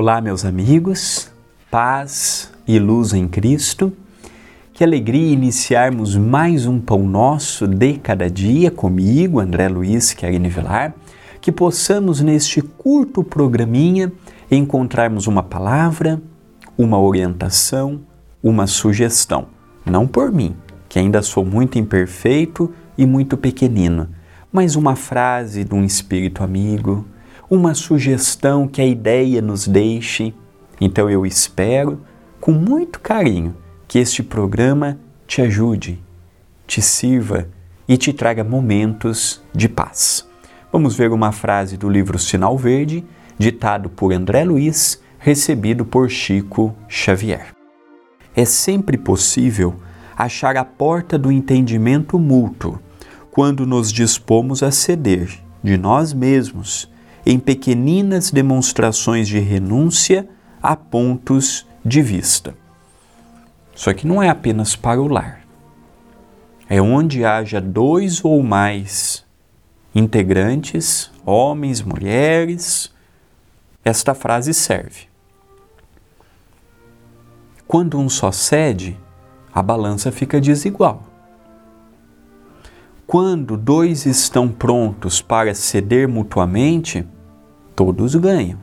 [0.00, 1.28] Olá, meus amigos,
[1.72, 3.92] paz e luz em Cristo.
[4.72, 10.94] Que alegria iniciarmos mais um Pão Nosso de cada dia comigo, André Luiz Querine Vilar,
[11.40, 14.12] que possamos neste curto programinha
[14.48, 16.22] encontrarmos uma palavra,
[16.78, 18.00] uma orientação,
[18.40, 19.48] uma sugestão.
[19.84, 20.54] Não por mim,
[20.88, 24.08] que ainda sou muito imperfeito e muito pequenino,
[24.52, 27.04] mas uma frase de um espírito amigo,
[27.50, 30.34] uma sugestão que a ideia nos deixe.
[30.80, 32.00] Então eu espero,
[32.40, 35.98] com muito carinho, que este programa te ajude,
[36.66, 37.48] te sirva
[37.88, 40.28] e te traga momentos de paz.
[40.70, 43.04] Vamos ver uma frase do livro Sinal Verde,
[43.38, 47.54] ditado por André Luiz, recebido por Chico Xavier.
[48.36, 49.74] É sempre possível
[50.14, 52.78] achar a porta do entendimento mútuo
[53.30, 55.30] quando nos dispomos a ceder
[55.62, 56.90] de nós mesmos
[57.30, 60.26] em pequeninas demonstrações de renúncia
[60.62, 62.56] a pontos de vista.
[63.74, 65.42] Só que não é apenas para o lar.
[66.70, 69.26] É onde haja dois ou mais
[69.94, 72.90] integrantes, homens, mulheres,
[73.84, 75.06] esta frase serve.
[77.66, 78.98] Quando um só cede,
[79.52, 81.02] a balança fica desigual.
[83.06, 87.06] Quando dois estão prontos para ceder mutuamente,
[87.78, 88.58] todos ganham.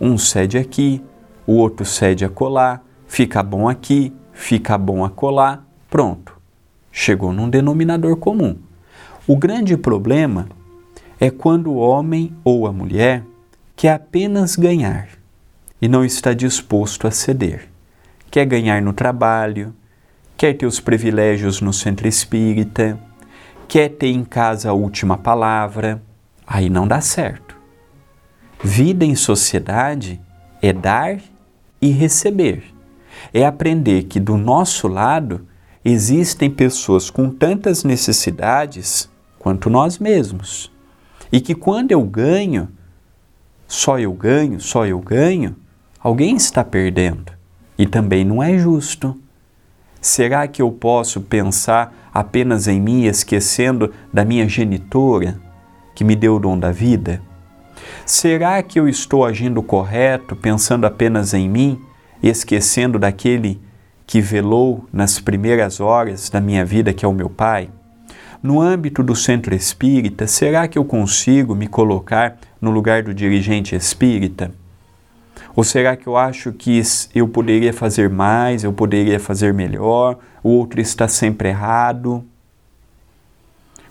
[0.00, 1.00] Um cede aqui,
[1.46, 6.36] o outro cede acolá, fica bom aqui, fica bom acolá, pronto.
[6.90, 8.56] Chegou num denominador comum.
[9.28, 10.48] O grande problema
[11.20, 13.22] é quando o homem ou a mulher
[13.76, 15.06] quer apenas ganhar
[15.80, 17.68] e não está disposto a ceder.
[18.28, 19.72] Quer ganhar no trabalho,
[20.36, 22.98] quer ter os privilégios no centro espírita,
[23.68, 26.02] quer ter em casa a última palavra,
[26.44, 27.57] aí não dá certo.
[28.62, 30.20] Vida em sociedade
[30.60, 31.18] é dar
[31.80, 32.64] e receber.
[33.32, 35.46] É aprender que do nosso lado
[35.84, 39.08] existem pessoas com tantas necessidades
[39.38, 40.72] quanto nós mesmos.
[41.30, 42.68] E que quando eu ganho,
[43.66, 45.54] só eu ganho, só eu ganho,
[46.00, 47.32] alguém está perdendo.
[47.78, 49.16] E também não é justo.
[50.00, 55.40] Será que eu posso pensar apenas em mim, esquecendo da minha genitora,
[55.94, 57.22] que me deu o dom da vida?
[58.08, 61.78] Será que eu estou agindo correto, pensando apenas em mim,
[62.22, 63.60] esquecendo daquele
[64.06, 67.68] que velou nas primeiras horas da minha vida, que é o meu Pai?
[68.42, 73.76] No âmbito do centro espírita, será que eu consigo me colocar no lugar do dirigente
[73.76, 74.52] espírita?
[75.54, 76.80] Ou será que eu acho que
[77.14, 82.24] eu poderia fazer mais, eu poderia fazer melhor, o outro está sempre errado?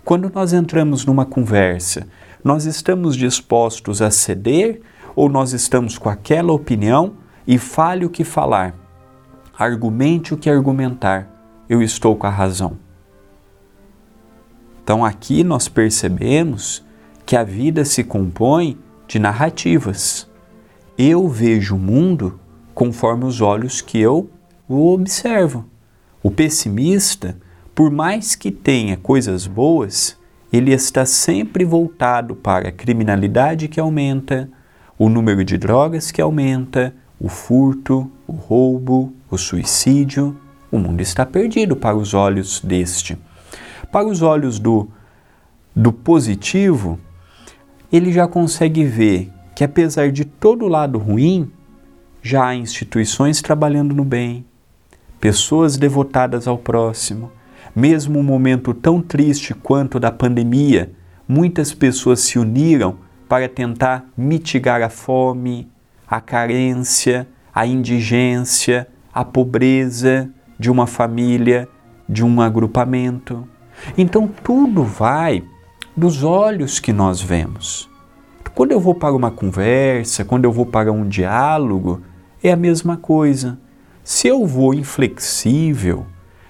[0.04, 2.08] Quando nós entramos numa conversa
[2.44, 4.82] nós estamos dispostos a ceder
[5.16, 7.14] ou nós estamos com aquela opinião
[7.46, 8.76] e fale o que falar,
[9.58, 11.28] argumente o que argumentar,
[11.68, 12.78] eu estou com a razão.
[14.84, 16.86] Então aqui nós percebemos
[17.26, 18.78] que a vida se compõe
[19.08, 20.30] de narrativas.
[20.98, 22.40] Eu vejo o mundo
[22.74, 24.30] conforme os olhos que eu
[24.68, 25.66] o observo.
[26.22, 27.38] O pessimista,
[27.74, 30.18] por mais que tenha coisas boas,
[30.52, 34.50] ele está sempre voltado para a criminalidade que aumenta,
[34.98, 40.38] o número de drogas que aumenta, o furto, o roubo, o suicídio.
[40.72, 43.18] O mundo está perdido para os olhos deste.
[43.92, 44.90] Para os olhos do,
[45.76, 47.00] do positivo,
[47.92, 51.52] ele já consegue ver que, apesar de todo o lado ruim,
[52.22, 54.46] já há instituições trabalhando no bem,
[55.20, 57.32] pessoas devotadas ao próximo,
[57.78, 60.92] mesmo um momento tão triste quanto da pandemia,
[61.28, 62.98] muitas pessoas se uniram
[63.30, 65.70] para tentar mitigar a fome,
[66.08, 70.28] a carência, a indigência, a pobreza
[70.58, 71.70] de uma família,
[72.10, 73.48] de um agrupamento.
[73.96, 75.44] Então tudo vai
[75.96, 77.88] dos olhos que nós vemos.
[78.56, 82.02] Quando eu vou para uma conversa, quando eu vou para um diálogo,
[82.44, 83.56] é a mesma coisa.
[84.04, 86.08] Se eu vou inflexível,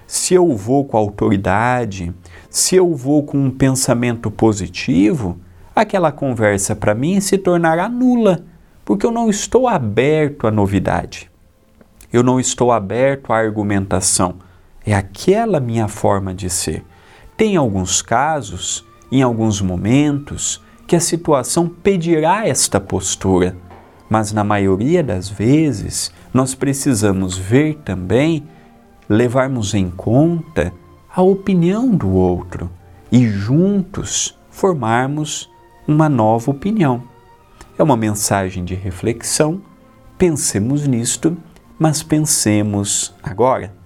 [0.08, 2.14] se eu vou com autoridade,
[2.48, 5.38] se eu vou com um pensamento positivo,
[5.76, 8.42] aquela conversa para mim se tornará nula,
[8.86, 11.30] porque eu não estou aberto à novidade.
[12.10, 14.36] Eu não estou aberto à argumentação.
[14.84, 16.82] É aquela minha forma de ser.
[17.36, 23.54] Tem alguns casos, em alguns momentos, que a situação pedirá esta postura,
[24.08, 28.48] mas na maioria das vezes nós precisamos ver também
[29.08, 30.72] levarmos em conta
[31.14, 32.70] a opinião do outro
[33.10, 35.50] e juntos formarmos
[35.86, 37.02] uma nova opinião.
[37.78, 39.62] É uma mensagem de reflexão
[40.18, 41.36] Pensemos nisto,
[41.78, 43.77] mas pensemos agora.